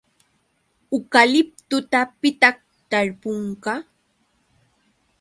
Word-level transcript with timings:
¿Ukaliptuta 0.97 1.99
pitaq 2.19 2.57
tarpunqa? 2.89 3.73